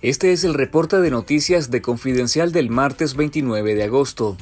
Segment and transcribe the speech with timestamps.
[0.00, 4.36] Este es el reporte de noticias de Confidencial del martes 29 de agosto.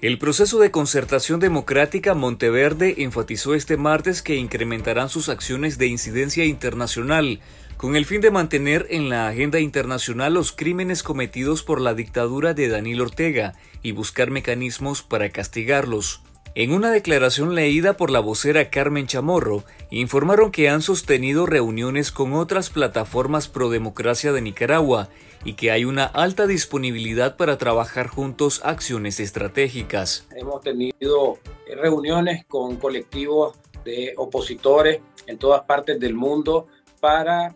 [0.00, 6.46] El proceso de concertación democrática Monteverde enfatizó este martes que incrementarán sus acciones de incidencia
[6.46, 7.40] internacional
[7.76, 12.54] con el fin de mantener en la agenda internacional los crímenes cometidos por la dictadura
[12.54, 13.52] de Daniel Ortega
[13.82, 16.22] y buscar mecanismos para castigarlos.
[16.58, 22.32] En una declaración leída por la vocera Carmen Chamorro, informaron que han sostenido reuniones con
[22.32, 25.10] otras plataformas pro democracia de Nicaragua
[25.44, 30.26] y que hay una alta disponibilidad para trabajar juntos acciones estratégicas.
[30.34, 31.36] Hemos tenido
[31.68, 36.68] reuniones con colectivos de opositores en todas partes del mundo
[37.00, 37.54] para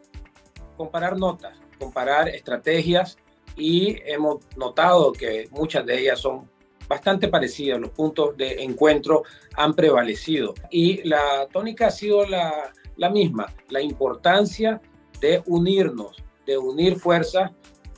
[0.77, 3.17] comparar notas, comparar estrategias
[3.57, 6.51] y hemos notado que muchas de ellas son
[6.91, 9.23] bastante parecidas, los puntos de encuentro
[9.55, 10.55] han prevalecido.
[10.73, 12.73] Y la tónica ha sido la,
[13.11, 14.81] misma, la importancia
[15.21, 17.53] de unirnos, de unir fuerzas,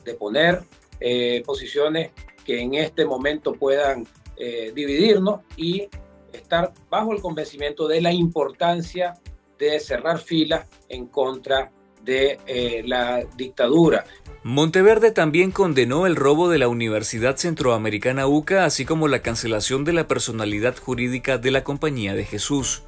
[0.05, 0.61] de poner
[0.99, 2.11] eh, posiciones
[2.45, 4.05] que en este momento puedan
[4.37, 5.89] eh, dividirnos y
[6.31, 9.15] estar bajo el convencimiento de la importancia
[9.57, 11.71] de cerrar filas en contra
[12.03, 14.05] de eh, la dictadura.
[14.43, 19.93] Monteverde también condenó el robo de la Universidad Centroamericana UCA, así como la cancelación de
[19.93, 22.83] la personalidad jurídica de la Compañía de Jesús.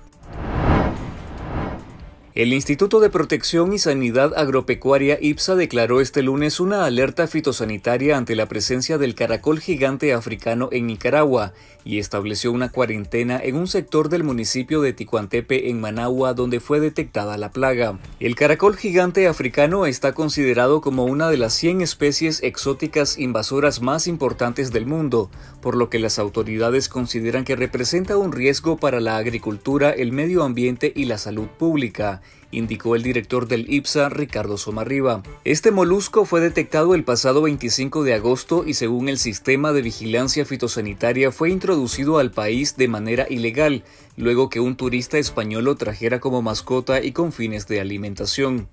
[2.36, 8.36] El Instituto de Protección y Sanidad Agropecuaria IPSA declaró este lunes una alerta fitosanitaria ante
[8.36, 11.54] la presencia del caracol gigante africano en Nicaragua
[11.86, 16.82] y estableció una cuarentena en un sector del municipio de Ticuantepe en Managua donde fue
[16.82, 18.00] detectada la plaga.
[18.20, 24.08] El caracol gigante africano está considerado como una de las 100 especies exóticas invasoras más
[24.08, 29.16] importantes del mundo, por lo que las autoridades consideran que representa un riesgo para la
[29.16, 32.24] agricultura, el medio ambiente y la salud pública
[32.58, 35.24] indicó el director del IPSA, Ricardo Somarriba.
[35.44, 40.46] Este molusco fue detectado el pasado 25 de agosto y según el sistema de vigilancia
[40.46, 43.84] fitosanitaria fue introducido al país de manera ilegal,
[44.18, 48.68] luego que un turista español lo trajera como mascota y con fines de alimentación.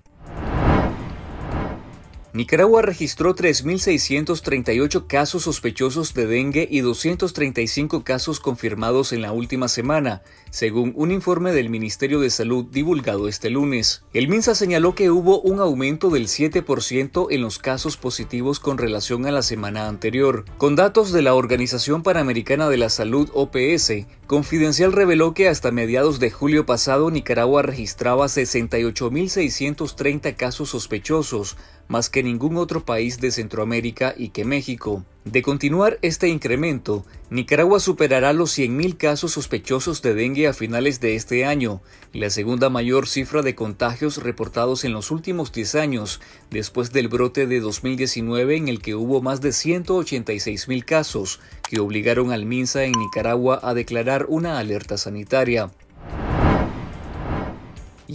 [2.35, 10.23] Nicaragua registró 3.638 casos sospechosos de dengue y 235 casos confirmados en la última semana,
[10.51, 14.03] según un informe del Ministerio de Salud divulgado este lunes.
[14.15, 19.27] El MINSA señaló que hubo un aumento del 7% en los casos positivos con relación
[19.27, 20.47] a la semana anterior.
[20.57, 26.19] Con datos de la Organización Panamericana de la Salud OPS, Confidencial reveló que hasta mediados
[26.19, 31.59] de julio pasado Nicaragua registraba 68.630 casos sospechosos,
[31.93, 35.05] más que ningún otro país de Centroamérica y que México.
[35.27, 41.17] De continuar este incremento, Nicaragua superará los 100.000 casos sospechosos de dengue a finales de
[41.17, 41.83] este año,
[42.15, 47.47] la segunda mayor cifra de contagios reportados en los últimos 10 años, después del brote
[47.47, 52.93] de 2019 en el que hubo más de 186.000 casos, que obligaron al MINSA en
[52.93, 55.71] Nicaragua a declarar una alerta sanitaria.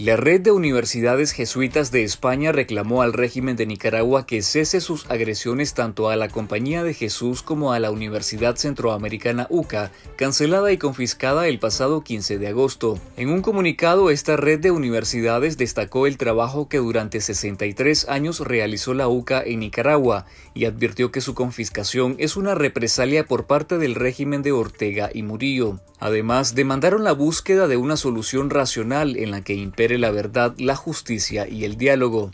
[0.00, 5.10] La red de universidades jesuitas de España reclamó al régimen de Nicaragua que cese sus
[5.10, 10.78] agresiones tanto a la Compañía de Jesús como a la Universidad Centroamericana UCA, cancelada y
[10.78, 13.00] confiscada el pasado 15 de agosto.
[13.16, 18.94] En un comunicado, esta red de universidades destacó el trabajo que durante 63 años realizó
[18.94, 23.96] la UCA en Nicaragua y advirtió que su confiscación es una represalia por parte del
[23.96, 25.80] régimen de Ortega y Murillo.
[26.00, 29.54] Además, demandaron la búsqueda de una solución racional en la que
[29.96, 32.30] la verdad, la justicia y el diálogo.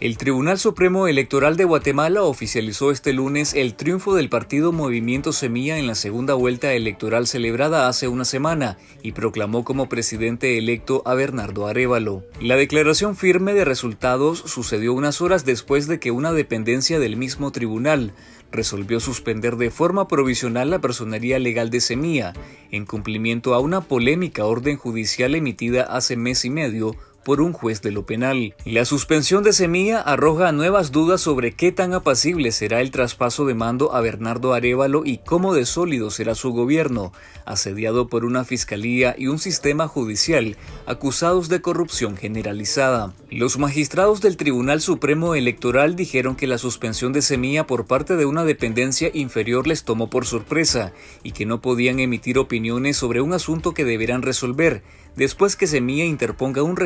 [0.00, 5.76] El Tribunal Supremo Electoral de Guatemala oficializó este lunes el triunfo del partido Movimiento Semilla
[5.76, 11.14] en la segunda vuelta electoral celebrada hace una semana y proclamó como presidente electo a
[11.14, 12.22] Bernardo Arevalo.
[12.40, 17.50] La declaración firme de resultados sucedió unas horas después de que una dependencia del mismo
[17.50, 18.12] tribunal
[18.52, 22.34] resolvió suspender de forma provisional la personería legal de Semilla,
[22.70, 26.94] en cumplimiento a una polémica orden judicial emitida hace mes y medio
[27.28, 28.54] por un juez de lo penal.
[28.64, 33.52] La suspensión de Semilla arroja nuevas dudas sobre qué tan apacible será el traspaso de
[33.52, 37.12] mando a Bernardo Arevalo y cómo de sólido será su gobierno,
[37.44, 43.12] asediado por una fiscalía y un sistema judicial acusados de corrupción generalizada.
[43.30, 48.24] Los magistrados del Tribunal Supremo Electoral dijeron que la suspensión de Semilla por parte de
[48.24, 53.34] una dependencia inferior les tomó por sorpresa y que no podían emitir opiniones sobre un
[53.34, 54.82] asunto que deberán resolver
[55.18, 56.76] después que Semilla interponga un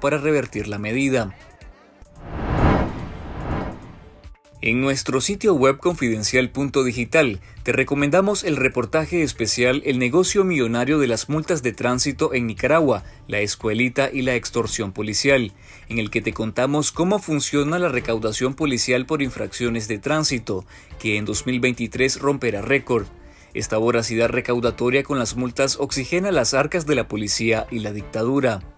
[0.00, 1.34] para revertir la medida.
[4.60, 11.28] En nuestro sitio web confidencial.digital te recomendamos el reportaje especial El negocio millonario de las
[11.28, 15.52] multas de tránsito en Nicaragua, la escuelita y la extorsión policial,
[15.88, 20.66] en el que te contamos cómo funciona la recaudación policial por infracciones de tránsito,
[20.98, 23.06] que en 2023 romperá récord.
[23.54, 28.77] Esta voracidad recaudatoria con las multas oxigena las arcas de la policía y la dictadura.